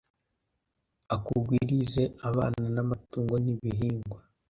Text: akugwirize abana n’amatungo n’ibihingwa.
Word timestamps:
akugwirize 1.15 2.03
abana 2.29 2.65
n’amatungo 2.75 3.33
n’ibihingwa. 3.43 4.19